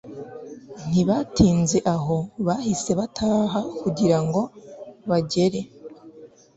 [0.89, 2.17] ntibatinze aho
[2.47, 4.41] bahise bataha kugira ngo
[5.09, 5.59] bagere